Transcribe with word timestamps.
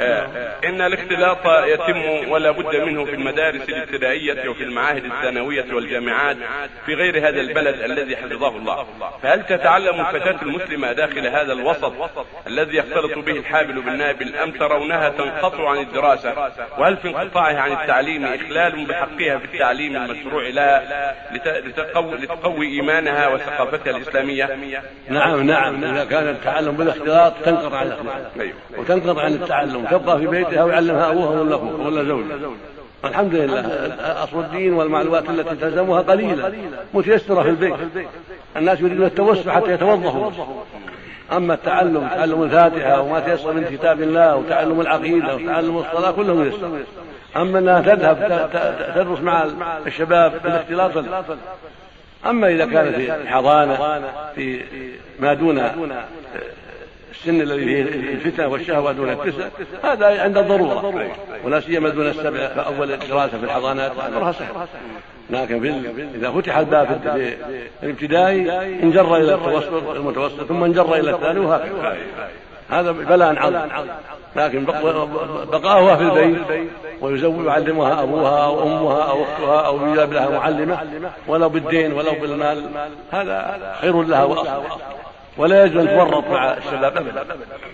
Yeah, 0.00 0.32
yeah. 0.34 0.49
إن 0.64 0.80
الاختلاط 0.80 1.46
يتم 1.46 2.30
ولا 2.30 2.50
بد 2.50 2.76
منه 2.76 3.04
في 3.04 3.14
المدارس 3.14 3.68
الابتدائية 3.68 4.48
وفي 4.48 4.64
المعاهد 4.64 5.04
الثانوية 5.04 5.74
والجامعات 5.74 6.36
في 6.86 6.94
غير 6.94 7.18
هذا 7.18 7.40
البلد 7.40 7.80
الذي 7.80 8.16
حفظه 8.16 8.56
الله. 8.56 8.86
فهل 9.22 9.46
تتعلم 9.46 10.00
الفتاة 10.00 10.42
المسلمة 10.42 10.92
داخل 10.92 11.26
هذا 11.26 11.52
الوسط 11.52 11.92
الذي 12.46 12.76
يختلط 12.76 13.18
به 13.18 13.32
الحابل 13.32 13.80
بالنابل 13.82 14.36
أم 14.36 14.50
ترونها 14.50 15.08
تنقطع 15.08 15.70
عن 15.70 15.78
الدراسة؟ 15.78 16.50
وهل 16.78 16.96
في 16.96 17.08
انقطاعها 17.08 17.60
عن 17.60 17.72
التعليم 17.72 18.24
إخلال 18.24 18.86
بحقها 18.86 19.38
في 19.38 19.44
التعليم 19.44 19.96
المشروع 19.96 20.48
لها 20.48 21.14
لتقوي, 21.66 22.16
لتقوي 22.16 22.66
إيمانها 22.66 23.28
وثقافتها 23.28 23.96
الإسلامية؟ 23.96 24.58
نعم 25.08 25.42
نعم. 25.42 25.84
إذا 25.84 26.04
كان 26.04 26.28
التعلم 26.28 26.72
بالاختلاط 26.72 27.32
تنقطع 27.44 27.76
عن 27.76 27.86
الاختلاط 27.86 28.32
وتنقطع 28.78 29.22
عن 29.22 29.32
التعلم 29.32 29.86
تبقى 29.86 30.18
في 30.18 30.26
بيتها 30.50 30.64
ويعلمها 30.64 31.10
أبوها 31.10 31.40
ولا 31.40 31.56
أخوها 31.56 31.86
ولا 31.86 32.04
زوجها 32.04 32.36
الحمد 33.04 33.34
لله 33.34 33.60
أصل 34.24 34.40
الدين 34.40 34.72
والمعلومات 34.72 35.30
التي 35.30 35.56
تلزمها 35.56 36.00
قليلة 36.00 36.52
متيسرة 36.94 37.42
في 37.42 37.48
البيت 37.48 37.74
الناس 38.56 38.80
يريدون 38.80 39.06
التوسع 39.06 39.52
حتى 39.52 39.72
يتوظفوا 39.72 40.30
أما 41.32 41.54
التعلم 41.54 42.08
تعلم 42.08 42.42
الفاتحة 42.42 43.00
وما 43.00 43.20
تيسر 43.20 43.52
من 43.52 43.64
كتاب 43.64 44.02
الله 44.02 44.36
وتعلم 44.36 44.80
العقيدة 44.80 45.34
وتعلم 45.34 45.78
الصلاة 45.78 46.10
كله 46.10 46.34
ميسر. 46.34 46.70
أما 47.36 47.58
أنها 47.58 47.80
تذهب 47.80 48.50
تدرس 48.94 49.20
مع 49.20 49.46
الشباب 49.86 50.32
في 50.42 50.48
الاختلاط. 50.48 51.04
أما 52.26 52.48
إذا 52.48 52.66
كانت 52.66 52.96
في 52.96 53.14
الحضانة 53.14 54.02
في 54.34 54.62
ما 55.20 55.34
دون 55.34 55.62
السن 57.10 57.40
الذي 57.40 57.64
فيه 57.64 57.82
الفتنه 58.12 58.48
والشهوة 58.48 58.92
دون 58.92 59.10
التسع 59.10 59.48
هذا 59.84 60.22
عند 60.22 60.38
الضرورة. 60.38 61.04
ولا 61.44 61.60
سيما 61.60 61.88
دون 61.88 62.06
السبع 62.06 62.46
فأول 62.48 62.92
الدراسه 62.92 63.38
في 63.38 63.44
الحضانات 63.44 63.92
امرها 63.98 64.32
سهل 64.32 64.66
لكن 65.30 65.60
في 65.60 65.70
إذا 66.14 66.30
فتح 66.30 66.56
الباب 66.56 66.86
في 66.86 67.36
الابتدائي 67.82 68.50
انجر 68.82 69.16
إلى 69.16 69.34
التوسط 69.34 69.88
المتوسط 69.88 70.44
ثم 70.44 70.64
انجر 70.64 70.94
إلى 70.94 71.10
الثاني 71.10 71.40
وهكذا. 71.40 71.96
هذا 72.70 72.92
بلاء 72.92 73.38
عظيم. 73.38 73.90
لكن 74.36 74.64
بقاؤها 74.64 75.96
في 75.96 76.02
البيت 76.02 76.38
ويزوج 77.00 77.46
يعلمها 77.46 78.02
أبوها 78.02 78.44
أو 78.44 78.62
أمها 78.62 79.02
أو 79.02 79.22
أختها 79.22 79.66
أو 79.66 79.92
يجاب 79.92 80.12
لها 80.12 80.28
معلمة 80.28 80.78
ولو 81.26 81.48
بالدين 81.48 81.92
ولو 81.92 82.12
بالمال 82.20 82.64
هذا 83.10 83.76
خير 83.80 84.02
لها 84.02 84.24
وأصلح. 84.24 84.78
ولا 85.36 85.64
يجوز 85.64 85.86
ان 85.86 85.96
تفرط 85.96 86.24
مع 86.26 86.56
الشباب 86.56 86.96
ابدا. 86.96 87.24